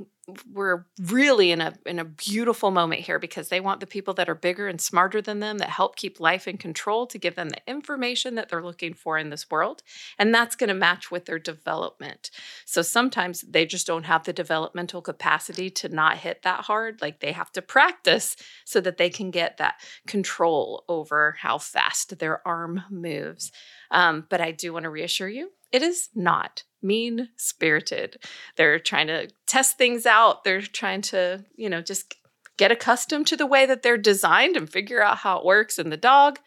we're 0.52 0.86
really 1.00 1.52
in 1.52 1.62
a 1.62 1.74
in 1.86 2.00
a 2.00 2.06
beautiful 2.06 2.72
moment 2.72 3.02
here 3.02 3.20
because 3.20 3.50
they 3.50 3.60
want 3.60 3.80
the 3.80 3.86
people 3.86 4.14
that 4.16 4.28
are 4.28 4.36
bigger 4.36 4.68
and 4.68 4.82
smarter 4.82 5.22
than 5.22 5.40
them 5.40 5.60
that 5.60 5.70
help 5.70 5.96
keep 5.96 6.20
life 6.20 6.48
in 6.48 6.58
control 6.58 7.06
to 7.06 7.20
give 7.20 7.36
them 7.36 7.50
the 7.50 7.62
information 7.68 8.34
that 8.36 8.50
they're 8.50 8.64
looking 8.64 8.94
for 8.94 9.20
in 9.20 9.30
this 9.30 9.52
world. 9.52 9.84
And 10.18 10.34
that's 10.34 10.56
going 10.56 10.70
to 10.70 10.74
match 10.74 11.12
with 11.12 11.26
their 11.26 11.38
development. 11.38 12.32
So 12.66 12.82
sometimes 12.82 13.42
they 13.42 13.66
just 13.68 13.86
don't 13.86 14.06
have 14.06 14.24
the 14.24 14.34
developmental 14.34 15.02
capacity 15.02 15.70
to 15.72 15.90
not 15.90 16.18
hit 16.18 16.42
that 16.42 16.62
hard. 16.62 17.02
Like 17.02 17.20
they 17.20 17.32
have 17.32 17.52
to 17.52 17.62
practice 17.62 18.36
so 18.66 18.82
that 18.82 18.98
they 18.98 19.10
can 19.10 19.30
get 19.30 19.58
that 19.58 19.76
control 20.08 20.86
over 20.90 21.36
how 21.40 21.60
fast 21.60 22.18
their 22.18 22.46
arm 22.48 22.82
moves. 22.90 23.52
Um, 23.92 24.26
but 24.30 24.42
i 24.42 24.52
do 24.52 24.74
want 24.74 24.84
to 24.84 24.90
reassure 24.90 25.30
you 25.30 25.52
it 25.72 25.82
is 25.82 26.10
not 26.16 26.64
mean 26.86 27.30
spirited. 27.36 28.18
They're 28.56 28.80
trying 28.80 29.08
to 29.08 29.30
test 29.48 29.78
things 29.78 30.06
out. 30.06 30.44
They're 30.44 30.62
trying 30.62 31.02
to, 31.04 31.44
you 31.56 31.70
know, 31.70 31.82
just 31.82 32.16
get 32.58 32.72
accustomed 32.72 33.28
to 33.28 33.38
the 33.38 33.46
way 33.46 33.66
that 33.66 33.84
they're 33.84 33.98
designed 33.98 34.56
and 34.56 34.70
figure 34.70 35.02
out 35.02 35.18
how 35.18 35.40
it 35.40 35.46
works. 35.46 35.78
And 35.78 35.92
the 35.92 35.98
dog, 35.98 36.40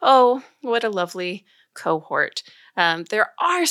oh, 0.00 0.42
what 0.60 0.84
a 0.84 0.88
lovely 0.88 1.44
cohort. 1.74 2.42
Um, 2.76 3.04
there 3.10 3.30
are, 3.40 3.64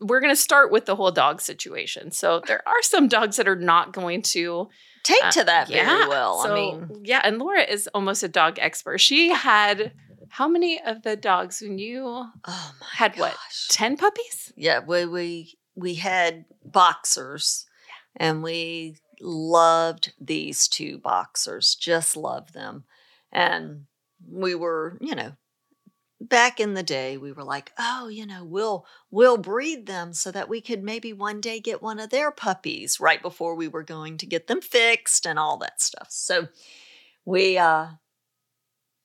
we're 0.00 0.20
going 0.20 0.32
to 0.32 0.40
start 0.40 0.72
with 0.72 0.86
the 0.86 0.96
whole 0.96 1.12
dog 1.12 1.40
situation. 1.40 2.10
So 2.10 2.40
there 2.46 2.66
are 2.66 2.82
some 2.82 3.06
dogs 3.06 3.36
that 3.36 3.46
are 3.46 3.54
not 3.54 3.92
going 3.92 4.22
to 4.22 4.68
Take 5.06 5.24
uh, 5.24 5.30
to 5.30 5.44
that 5.44 5.68
very 5.68 5.86
yeah. 5.86 6.08
well. 6.08 6.42
So, 6.42 6.50
I 6.50 6.54
mean, 6.54 7.02
yeah, 7.04 7.20
and 7.22 7.38
Laura 7.38 7.62
is 7.62 7.88
almost 7.94 8.24
a 8.24 8.28
dog 8.28 8.58
expert. 8.58 8.98
She 8.98 9.32
had 9.32 9.92
how 10.30 10.48
many 10.48 10.80
of 10.82 11.02
the 11.02 11.14
dogs 11.14 11.62
when 11.62 11.78
you 11.78 12.26
oh 12.44 12.72
had 12.92 13.16
what? 13.16 13.36
10 13.68 13.96
puppies? 13.98 14.52
Yeah, 14.56 14.80
we 14.80 15.06
we 15.06 15.58
we 15.76 15.94
had 15.94 16.46
boxers, 16.64 17.66
and 18.16 18.42
we 18.42 18.96
loved 19.20 20.12
these 20.20 20.66
two 20.66 20.98
boxers. 20.98 21.76
Just 21.76 22.16
loved 22.16 22.54
them, 22.54 22.84
and 23.30 23.84
we 24.28 24.54
were, 24.54 24.98
you 25.00 25.14
know, 25.14 25.32
back 26.20 26.60
in 26.60 26.74
the 26.74 26.82
day 26.82 27.16
we 27.16 27.30
were 27.30 27.44
like 27.44 27.72
oh 27.78 28.08
you 28.08 28.26
know 28.26 28.42
we'll 28.42 28.86
we'll 29.10 29.36
breed 29.36 29.86
them 29.86 30.12
so 30.12 30.30
that 30.30 30.48
we 30.48 30.60
could 30.60 30.82
maybe 30.82 31.12
one 31.12 31.40
day 31.40 31.60
get 31.60 31.82
one 31.82 31.98
of 31.98 32.10
their 32.10 32.30
puppies 32.30 32.98
right 32.98 33.20
before 33.20 33.54
we 33.54 33.68
were 33.68 33.82
going 33.82 34.16
to 34.16 34.26
get 34.26 34.46
them 34.46 34.60
fixed 34.60 35.26
and 35.26 35.38
all 35.38 35.58
that 35.58 35.80
stuff. 35.80 36.08
So 36.10 36.48
we 37.24 37.58
uh 37.58 37.88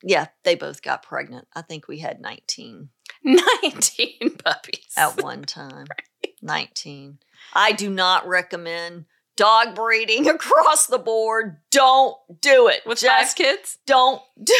yeah 0.03 0.27
they 0.43 0.55
both 0.55 0.81
got 0.81 1.03
pregnant. 1.03 1.47
I 1.53 1.61
think 1.61 1.87
we 1.87 1.99
had 1.99 2.21
19 2.21 2.89
19 3.23 4.37
puppies. 4.37 4.93
At 4.95 5.21
one 5.21 5.43
time 5.43 5.87
19 6.41 7.19
i 7.53 7.71
do 7.71 7.89
not 7.89 8.27
recommend 8.27 9.05
dog 9.37 9.73
breeding 9.73 10.27
across 10.35 10.85
the 10.87 10.99
board. 10.99 11.57
Don't 11.71 12.15
do 12.41 12.67
it. 12.67 12.81
with 12.85 12.99
just 12.99 13.29
five 13.29 13.35
kids. 13.35 13.77
don't 13.87 14.21
do 14.43 14.53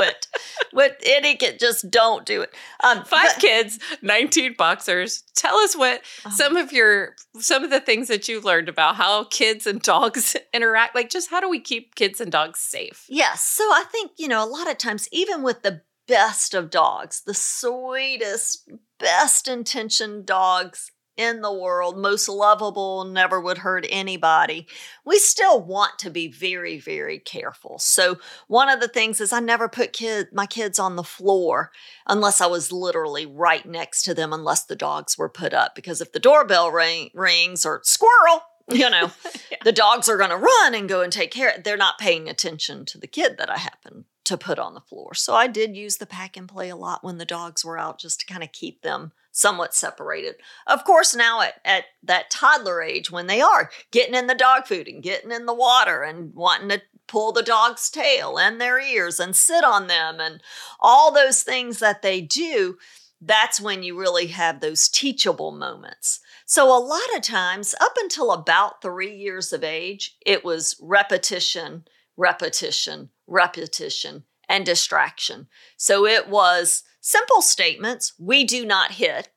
it. 0.00 0.26
With 0.72 0.94
any 1.04 1.34
kid, 1.36 1.58
just 1.58 1.90
don't 1.90 2.24
do 2.24 2.40
it. 2.40 2.54
Um, 2.82 3.04
Five 3.04 3.32
but- 3.34 3.40
kids, 3.42 3.78
19 4.00 4.54
boxers. 4.56 5.24
Tell 5.34 5.56
us 5.56 5.76
what 5.76 6.02
Oh. 6.24 6.30
some 6.30 6.56
of 6.56 6.72
your 6.72 7.16
some 7.40 7.62
of 7.64 7.70
the 7.70 7.80
things 7.80 8.08
that 8.08 8.26
you've 8.28 8.44
learned 8.44 8.68
about 8.70 8.94
how 8.96 9.24
kids 9.24 9.66
and 9.66 9.82
dogs 9.82 10.34
interact. 10.54 10.94
Like 10.94 11.10
just 11.10 11.28
how 11.28 11.40
do 11.40 11.50
we 11.50 11.60
keep 11.60 11.96
kids 11.96 12.20
and 12.20 12.30
dogs 12.32 12.60
safe? 12.60 13.04
Yes. 13.08 13.46
So 13.46 13.64
I 13.64 13.84
think, 13.90 14.12
you 14.16 14.28
know, 14.28 14.42
a 14.42 14.46
lot 14.48 14.70
of 14.70 14.78
times, 14.78 15.08
even 15.12 15.42
with 15.42 15.62
the 15.62 15.82
best 16.06 16.54
of 16.54 16.70
dogs, 16.70 17.22
the 17.26 17.34
sweetest, 17.34 18.70
best 18.98 19.48
intentioned 19.48 20.26
dogs 20.26 20.91
in 21.16 21.42
the 21.42 21.52
world, 21.52 21.98
most 21.98 22.28
lovable, 22.28 23.04
never 23.04 23.40
would 23.40 23.58
hurt 23.58 23.86
anybody, 23.90 24.66
we 25.04 25.18
still 25.18 25.62
want 25.62 25.98
to 25.98 26.10
be 26.10 26.28
very, 26.28 26.78
very 26.78 27.18
careful. 27.18 27.78
So 27.78 28.18
one 28.48 28.68
of 28.68 28.80
the 28.80 28.88
things 28.88 29.20
is 29.20 29.32
I 29.32 29.40
never 29.40 29.68
put 29.68 29.92
kid 29.92 30.28
my 30.32 30.46
kids 30.46 30.78
on 30.78 30.96
the 30.96 31.04
floor 31.04 31.70
unless 32.06 32.40
I 32.40 32.46
was 32.46 32.72
literally 32.72 33.26
right 33.26 33.64
next 33.66 34.02
to 34.02 34.14
them, 34.14 34.32
unless 34.32 34.64
the 34.64 34.76
dogs 34.76 35.18
were 35.18 35.28
put 35.28 35.52
up. 35.52 35.74
Because 35.74 36.00
if 36.00 36.12
the 36.12 36.20
doorbell 36.20 36.70
ring, 36.70 37.10
rings 37.14 37.66
or 37.66 37.80
squirrel, 37.84 38.42
you 38.70 38.88
know, 38.88 39.10
the 39.64 39.72
dogs 39.72 40.08
are 40.08 40.18
going 40.18 40.30
to 40.30 40.36
run 40.36 40.74
and 40.74 40.88
go 40.88 41.02
and 41.02 41.12
take 41.12 41.30
care. 41.30 41.60
They're 41.62 41.76
not 41.76 41.98
paying 41.98 42.28
attention 42.28 42.84
to 42.86 42.98
the 42.98 43.06
kid 43.06 43.36
that 43.38 43.50
I 43.50 43.58
happen 43.58 44.06
to 44.24 44.36
put 44.36 44.58
on 44.58 44.74
the 44.74 44.80
floor. 44.80 45.14
So 45.14 45.34
I 45.34 45.46
did 45.46 45.76
use 45.76 45.96
the 45.96 46.06
pack 46.06 46.36
and 46.36 46.48
play 46.48 46.68
a 46.68 46.76
lot 46.76 47.02
when 47.02 47.18
the 47.18 47.24
dogs 47.24 47.64
were 47.64 47.78
out 47.78 47.98
just 47.98 48.20
to 48.20 48.26
kind 48.26 48.42
of 48.42 48.52
keep 48.52 48.82
them 48.82 49.12
somewhat 49.32 49.74
separated. 49.74 50.36
Of 50.66 50.84
course, 50.84 51.14
now 51.14 51.40
at, 51.40 51.54
at 51.64 51.84
that 52.04 52.30
toddler 52.30 52.82
age, 52.82 53.10
when 53.10 53.26
they 53.26 53.40
are 53.40 53.70
getting 53.90 54.14
in 54.14 54.26
the 54.26 54.34
dog 54.34 54.66
food 54.66 54.86
and 54.86 55.02
getting 55.02 55.32
in 55.32 55.46
the 55.46 55.54
water 55.54 56.02
and 56.02 56.34
wanting 56.34 56.68
to 56.68 56.82
pull 57.06 57.32
the 57.32 57.42
dog's 57.42 57.90
tail 57.90 58.38
and 58.38 58.60
their 58.60 58.78
ears 58.78 59.18
and 59.18 59.34
sit 59.34 59.64
on 59.64 59.86
them 59.86 60.20
and 60.20 60.40
all 60.78 61.12
those 61.12 61.42
things 61.42 61.78
that 61.78 62.02
they 62.02 62.20
do, 62.20 62.76
that's 63.20 63.60
when 63.60 63.82
you 63.82 63.98
really 63.98 64.28
have 64.28 64.60
those 64.60 64.88
teachable 64.88 65.52
moments. 65.52 66.20
So, 66.44 66.66
a 66.66 66.78
lot 66.78 67.00
of 67.16 67.22
times, 67.22 67.74
up 67.80 67.96
until 68.00 68.32
about 68.32 68.82
three 68.82 69.14
years 69.14 69.52
of 69.52 69.64
age, 69.64 70.16
it 70.26 70.44
was 70.44 70.76
repetition, 70.82 71.84
repetition, 72.16 73.10
repetition, 73.26 74.24
and 74.48 74.66
distraction. 74.66 75.48
So, 75.76 76.06
it 76.06 76.28
was 76.28 76.82
simple 77.00 77.42
statements 77.42 78.12
we 78.18 78.44
do 78.44 78.64
not 78.64 78.92
hit 78.92 79.30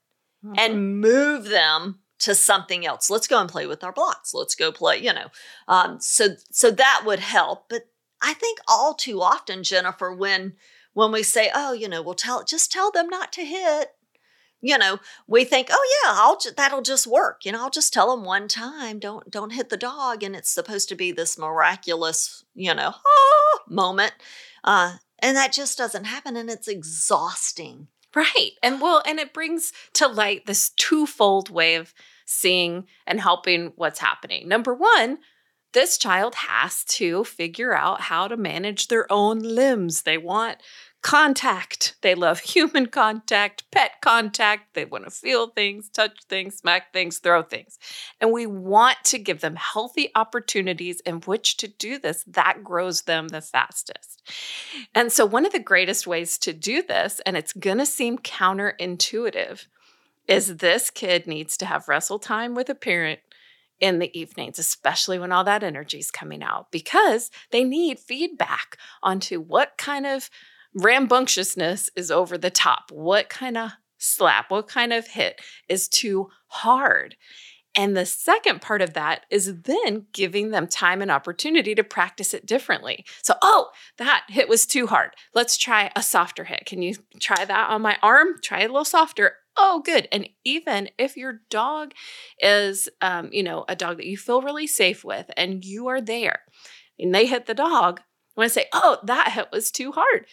and 0.58 1.02
move 1.02 1.46
them 1.46 2.00
to 2.20 2.36
something 2.36 2.86
else. 2.86 3.10
Let's 3.10 3.28
go 3.28 3.40
and 3.42 3.50
play 3.50 3.66
with 3.68 3.84
our 3.84 3.92
blocks. 3.92 4.34
Let's 4.34 4.56
go 4.56 4.72
play, 4.72 4.98
you 4.98 5.14
know. 5.14 5.28
Um, 5.68 6.00
so, 6.00 6.30
so 6.52 6.72
that 6.72 7.04
would 7.06 7.20
help. 7.20 7.70
But 7.70 7.90
I 8.22 8.34
think 8.34 8.60
all 8.68 8.94
too 8.94 9.22
often, 9.22 9.64
Jennifer, 9.64 10.14
when 10.14 10.54
when 10.94 11.12
we 11.12 11.24
say, 11.24 11.52
"Oh, 11.54 11.74
you 11.74 11.90
know, 11.90 12.02
we'll 12.02 12.14
tell 12.16 12.44
just 12.44 12.72
tell 12.72 12.90
them 12.92 13.10
not 13.10 13.32
to 13.34 13.46
hit," 13.46 13.92
you 14.62 14.78
know, 14.78 15.00
we 15.28 15.44
think, 15.46 15.68
"Oh 15.72 16.02
yeah, 16.04 16.14
I'll 16.16 16.38
ju- 16.38 16.52
that'll 16.56 16.82
just 16.82 17.08
work." 17.08 17.46
You 17.46 17.52
know, 17.52 17.62
I'll 17.64 17.70
just 17.70 17.94
tell 17.94 18.16
them 18.16 18.26
one 18.26 18.48
time, 18.48 19.00
"Don't 19.00 19.30
don't 19.30 19.52
hit 19.52 19.70
the 19.70 19.78
dog," 19.78 20.24
and 20.24 20.36
it's 20.36 20.50
supposed 20.50 20.90
to 20.90 20.96
be 20.96 21.12
this 21.12 21.38
miraculous, 21.38 22.44
you 22.54 22.74
know, 22.74 22.94
ah, 22.96 23.60
moment, 23.68 24.14
uh, 24.64 24.98
and 25.20 25.38
that 25.38 25.54
just 25.54 25.78
doesn't 25.78 26.06
happen, 26.06 26.36
and 26.36 26.50
it's 26.50 26.68
exhausting. 26.68 27.88
Right. 28.16 28.52
And 28.64 28.80
well, 28.82 29.04
and 29.06 29.20
it 29.20 29.34
brings 29.34 29.74
to 29.94 30.08
light 30.08 30.46
this 30.46 30.70
twofold 30.70 31.50
way 31.50 31.76
of 31.76 31.94
seeing 32.26 32.88
and 33.06 33.20
helping 33.20 33.74
what's 33.76 34.00
happening. 34.00 34.48
Number 34.48 34.74
one, 34.74 35.20
this 35.74 35.98
child 35.98 36.36
has 36.36 36.86
to 36.86 37.26
figure 37.26 37.76
out 37.76 38.00
how 38.00 38.30
to 38.30 38.38
manage 38.38 38.88
their 38.88 39.12
own 39.12 39.40
limbs. 39.40 40.04
They 40.04 40.18
want 40.18 40.58
contact. 41.06 41.96
They 42.02 42.16
love 42.16 42.40
human 42.56 42.88
contact, 42.88 43.70
pet 43.70 44.02
contact. 44.02 44.74
They 44.74 44.86
want 44.86 45.04
to 45.04 45.12
feel 45.12 45.50
things, 45.50 45.88
touch 45.88 46.24
things, 46.28 46.56
smack 46.56 46.92
things, 46.94 47.20
throw 47.20 47.44
things. 47.44 47.78
And 48.20 48.32
we 48.32 48.48
want 48.48 48.98
to 49.06 49.20
give 49.20 49.40
them 49.40 49.56
healthy 49.56 50.10
opportunities 50.16 51.02
in 51.02 51.18
which 51.22 51.58
to 51.58 51.68
do 51.68 52.00
this. 52.00 52.24
That 52.26 52.64
grows 52.64 53.04
them 53.04 53.28
the 53.28 53.42
fastest. 53.42 54.24
And 54.96 55.12
so, 55.12 55.28
one 55.28 55.46
of 55.46 55.52
the 55.52 55.60
greatest 55.60 56.08
ways 56.08 56.40
to 56.40 56.54
do 56.54 56.82
this, 56.82 57.22
and 57.24 57.38
it's 57.38 57.54
going 57.54 57.78
to 57.78 57.86
seem 57.86 58.18
counterintuitive, 58.18 59.68
is 60.28 60.58
this 60.58 60.90
kid 60.90 61.28
needs 61.28 61.56
to 61.58 61.68
have 61.68 61.88
wrestle 61.88 62.18
time 62.18 62.56
with 62.56 62.68
a 62.68 62.76
parent 62.76 63.20
in 63.80 64.00
the 64.00 64.20
evenings, 64.20 64.58
especially 64.58 65.20
when 65.20 65.32
all 65.32 65.44
that 65.44 65.62
energy 65.62 66.00
is 66.00 66.10
coming 66.10 66.42
out, 66.42 66.72
because 66.72 67.30
they 67.52 67.64
need 67.64 68.00
feedback 68.00 68.78
onto 69.04 69.40
what 69.40 69.78
kind 69.78 70.08
of 70.08 70.32
rambunctiousness 70.76 71.90
is 71.96 72.12
over 72.12 72.38
the 72.38 72.52
top, 72.52 72.92
what 72.92 73.30
kind 73.30 73.58
of 73.58 73.72
slap, 73.98 74.52
what 74.52 74.68
kind 74.68 74.94
of 74.94 75.08
hit 75.08 75.42
is 75.70 75.88
too 75.88 76.30
hard. 76.48 77.16
And 77.78 77.96
the 77.96 78.06
second 78.06 78.62
part 78.62 78.82
of 78.82 78.94
that 78.94 79.26
is 79.30 79.62
then 79.64 80.06
giving 80.14 80.52
them 80.52 80.68
time 80.68 81.02
and 81.02 81.12
opportunity 81.12 81.76
to 81.76 81.84
practice 81.84 82.34
it 82.34 82.46
differently. 82.46 83.06
So, 83.22 83.34
oh, 83.42 83.70
that 83.98 84.26
hit 84.30 84.48
was 84.48 84.66
too 84.66 84.88
hard. 84.88 85.12
Let's 85.34 85.58
try 85.58 85.92
a 85.94 86.02
softer 86.02 86.46
hit. 86.46 86.66
Can 86.66 86.82
you 86.82 86.96
try 87.20 87.44
that 87.44 87.70
on 87.70 87.82
my 87.82 87.98
arm? 88.02 88.40
Try 88.42 88.62
it 88.62 88.70
a 88.70 88.74
little 88.74 88.86
softer. 88.86 89.34
Oh, 89.58 89.82
good. 89.84 90.08
And 90.12 90.30
even 90.46 90.90
if 90.98 91.18
your 91.18 91.42
dog 91.50 91.94
is, 92.40 92.88
um, 93.02 93.30
you 93.34 93.44
know, 93.44 93.66
a 93.68 93.76
dog 93.76 93.98
that 93.98 94.06
you 94.06 94.18
feel 94.18 94.42
really 94.42 94.68
safe 94.68 95.04
with 95.04 95.30
and 95.36 95.64
you 95.64 95.88
are 95.88 96.02
there 96.02 96.42
and 96.98 97.14
they 97.14 97.26
hit 97.26 97.46
the 97.46 97.54
dog, 97.54 98.00
I 98.00 98.42
want 98.42 98.50
to 98.50 98.54
say, 98.54 98.66
oh, 98.74 99.00
that 99.04 99.32
hit 99.34 99.48
was 99.52 99.72
too 99.72 99.92
hard. 99.92 100.28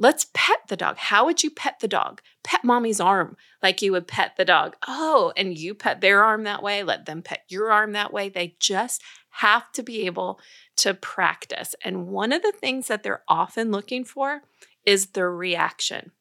Let's 0.00 0.26
pet 0.32 0.58
the 0.68 0.76
dog. 0.76 0.96
How 0.96 1.24
would 1.24 1.42
you 1.42 1.50
pet 1.50 1.80
the 1.80 1.88
dog? 1.88 2.20
Pet 2.44 2.62
mommy's 2.62 3.00
arm 3.00 3.36
like 3.62 3.82
you 3.82 3.90
would 3.92 4.06
pet 4.06 4.36
the 4.36 4.44
dog. 4.44 4.76
Oh, 4.86 5.32
and 5.36 5.58
you 5.58 5.74
pet 5.74 6.00
their 6.00 6.22
arm 6.22 6.44
that 6.44 6.62
way. 6.62 6.84
Let 6.84 7.06
them 7.06 7.20
pet 7.20 7.42
your 7.48 7.72
arm 7.72 7.92
that 7.92 8.12
way. 8.12 8.28
They 8.28 8.54
just 8.60 9.02
have 9.30 9.70
to 9.72 9.82
be 9.82 10.06
able 10.06 10.40
to 10.76 10.94
practice. 10.94 11.74
And 11.84 12.06
one 12.06 12.32
of 12.32 12.42
the 12.42 12.52
things 12.52 12.86
that 12.86 13.02
they're 13.02 13.24
often 13.28 13.72
looking 13.72 14.04
for 14.04 14.42
is 14.84 15.08
the 15.08 15.26
reaction. 15.26 16.12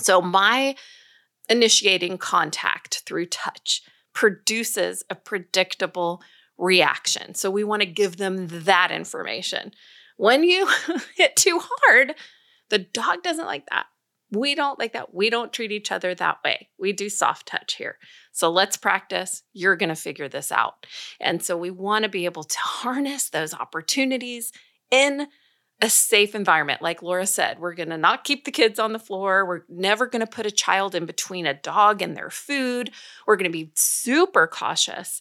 So, 0.00 0.22
my 0.22 0.74
initiating 1.48 2.18
contact 2.18 3.02
through 3.04 3.26
touch 3.26 3.82
produces 4.14 5.04
a 5.10 5.14
predictable 5.14 6.22
reaction. 6.56 7.34
So, 7.34 7.50
we 7.50 7.62
want 7.62 7.82
to 7.82 7.86
give 7.86 8.16
them 8.16 8.48
that 8.48 8.90
information. 8.90 9.72
When 10.16 10.44
you 10.44 10.68
hit 11.16 11.36
too 11.36 11.60
hard, 11.62 12.14
the 12.72 12.78
dog 12.78 13.22
doesn't 13.22 13.44
like 13.44 13.66
that. 13.70 13.84
We 14.30 14.54
don't 14.54 14.78
like 14.78 14.94
that. 14.94 15.14
We 15.14 15.28
don't 15.28 15.52
treat 15.52 15.72
each 15.72 15.92
other 15.92 16.14
that 16.14 16.38
way. 16.42 16.70
We 16.78 16.94
do 16.94 17.10
soft 17.10 17.46
touch 17.46 17.74
here. 17.74 17.98
So 18.32 18.50
let's 18.50 18.78
practice. 18.78 19.42
You're 19.52 19.76
going 19.76 19.90
to 19.90 19.94
figure 19.94 20.26
this 20.26 20.50
out. 20.50 20.86
And 21.20 21.42
so 21.42 21.54
we 21.54 21.70
want 21.70 22.04
to 22.04 22.08
be 22.08 22.24
able 22.24 22.44
to 22.44 22.58
harness 22.62 23.28
those 23.28 23.52
opportunities 23.52 24.50
in 24.90 25.26
a 25.82 25.90
safe 25.90 26.34
environment. 26.34 26.80
Like 26.80 27.02
Laura 27.02 27.26
said, 27.26 27.58
we're 27.58 27.74
going 27.74 27.90
to 27.90 27.98
not 27.98 28.24
keep 28.24 28.46
the 28.46 28.50
kids 28.50 28.78
on 28.78 28.94
the 28.94 28.98
floor. 28.98 29.44
We're 29.44 29.64
never 29.68 30.06
going 30.06 30.20
to 30.20 30.26
put 30.26 30.46
a 30.46 30.50
child 30.50 30.94
in 30.94 31.04
between 31.04 31.44
a 31.44 31.52
dog 31.52 32.00
and 32.00 32.16
their 32.16 32.30
food. 32.30 32.90
We're 33.26 33.36
going 33.36 33.52
to 33.52 33.58
be 33.58 33.72
super 33.74 34.46
cautious 34.46 35.20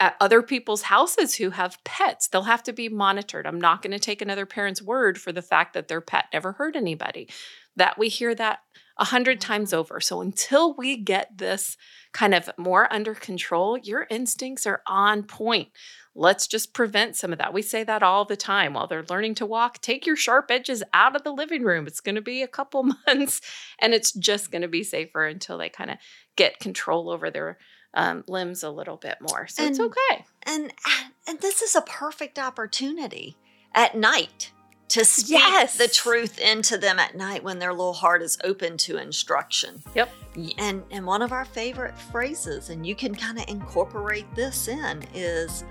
at 0.00 0.16
other 0.20 0.42
people's 0.42 0.82
houses 0.82 1.36
who 1.36 1.50
have 1.50 1.82
pets. 1.84 2.28
They'll 2.28 2.42
have 2.42 2.62
to 2.64 2.72
be 2.72 2.88
monitored. 2.88 3.46
I'm 3.46 3.60
not 3.60 3.82
going 3.82 3.92
to 3.92 3.98
take 3.98 4.22
another 4.22 4.46
parent's 4.46 4.82
word 4.82 5.18
for 5.18 5.32
the 5.32 5.42
fact 5.42 5.74
that 5.74 5.88
their 5.88 6.00
pet 6.00 6.26
never 6.32 6.52
hurt 6.52 6.76
anybody. 6.76 7.28
That 7.76 7.98
we 7.98 8.08
hear 8.08 8.34
that 8.34 8.60
a 8.96 9.04
hundred 9.04 9.40
mm-hmm. 9.40 9.52
times 9.52 9.72
over. 9.72 10.00
So 10.00 10.20
until 10.20 10.74
we 10.74 10.96
get 10.96 11.38
this 11.38 11.76
kind 12.12 12.34
of 12.34 12.50
more 12.56 12.92
under 12.92 13.14
control, 13.14 13.78
your 13.78 14.06
instincts 14.10 14.66
are 14.66 14.82
on 14.86 15.24
point. 15.24 15.68
Let's 16.14 16.48
just 16.48 16.74
prevent 16.74 17.14
some 17.14 17.32
of 17.32 17.38
that. 17.38 17.52
We 17.52 17.62
say 17.62 17.84
that 17.84 18.02
all 18.02 18.24
the 18.24 18.36
time 18.36 18.74
while 18.74 18.88
they're 18.88 19.04
learning 19.08 19.36
to 19.36 19.46
walk. 19.46 19.80
Take 19.80 20.04
your 20.04 20.16
sharp 20.16 20.50
edges 20.50 20.82
out 20.92 21.14
of 21.14 21.22
the 21.22 21.32
living 21.32 21.62
room. 21.62 21.86
It's 21.86 22.00
going 22.00 22.16
to 22.16 22.22
be 22.22 22.42
a 22.42 22.48
couple 22.48 22.82
months 23.06 23.40
and 23.80 23.94
it's 23.94 24.12
just 24.12 24.50
going 24.50 24.62
to 24.62 24.68
be 24.68 24.82
safer 24.82 25.24
until 25.24 25.58
they 25.58 25.68
kind 25.68 25.90
of 25.90 25.98
get 26.36 26.58
control 26.58 27.10
over 27.10 27.30
their 27.30 27.58
um, 27.98 28.24
limbs 28.28 28.62
a 28.62 28.70
little 28.70 28.96
bit 28.96 29.16
more. 29.20 29.46
So 29.48 29.64
it's 29.64 29.80
okay. 29.80 30.24
And 30.44 30.72
and 31.28 31.40
this 31.40 31.60
is 31.60 31.74
a 31.76 31.82
perfect 31.82 32.38
opportunity 32.38 33.36
at 33.74 33.96
night 33.96 34.52
to 34.88 35.04
speak 35.04 35.30
Yes. 35.32 35.76
the 35.76 35.88
truth 35.88 36.38
into 36.38 36.78
them 36.78 36.98
at 36.98 37.14
night 37.14 37.44
when 37.44 37.58
their 37.58 37.72
little 37.72 37.92
heart 37.92 38.22
is 38.22 38.38
open 38.44 38.78
to 38.78 38.96
instruction. 38.96 39.82
Yep. 39.94 40.10
And 40.56 40.82
and 40.90 41.04
one 41.04 41.20
of 41.22 41.32
our 41.32 41.44
favorite 41.44 41.98
phrases, 41.98 42.70
and 42.70 42.86
you 42.86 42.94
can 42.94 43.14
kind 43.14 43.38
of 43.38 43.44
incorporate 43.48 44.32
this 44.34 44.68
in, 44.68 45.04
is 45.12 45.64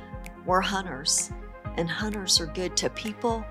we're 0.46 0.62
hunters, 0.62 1.32
and 1.78 1.90
hunters 1.90 2.40
are 2.40 2.46
good 2.48 2.76
to 2.78 2.90
people 2.92 3.44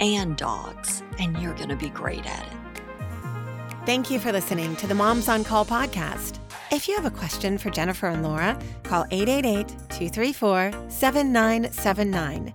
and 0.00 0.36
dogs, 0.36 1.02
and 1.18 1.36
you're 1.38 1.54
going 1.54 1.68
to 1.68 1.76
be 1.76 1.90
great 1.90 2.24
at 2.26 2.46
it. 2.46 2.82
Thank 3.84 4.10
you 4.10 4.18
for 4.20 4.30
listening 4.32 4.76
to 4.76 4.86
the 4.86 4.94
Moms 4.94 5.28
on 5.28 5.42
Call 5.44 5.64
podcast. 5.66 6.38
If 6.72 6.88
you 6.88 6.96
have 6.96 7.04
a 7.04 7.10
question 7.10 7.58
for 7.58 7.68
Jennifer 7.68 8.06
and 8.06 8.22
Laura, 8.22 8.58
call 8.82 9.04
888 9.10 9.68
234 9.90 10.72
7979. 10.88 12.54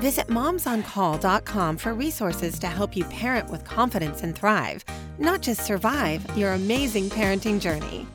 Visit 0.00 0.26
momsoncall.com 0.26 1.76
for 1.76 1.94
resources 1.94 2.58
to 2.58 2.66
help 2.66 2.96
you 2.96 3.04
parent 3.04 3.48
with 3.48 3.64
confidence 3.64 4.24
and 4.24 4.34
thrive, 4.34 4.84
not 5.20 5.40
just 5.40 5.64
survive 5.64 6.26
your 6.36 6.54
amazing 6.54 7.08
parenting 7.10 7.60
journey. 7.60 8.08